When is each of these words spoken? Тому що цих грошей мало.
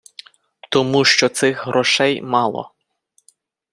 Тому 0.69 1.05
що 1.05 1.29
цих 1.29 1.65
грошей 1.67 2.21
мало. 2.21 2.73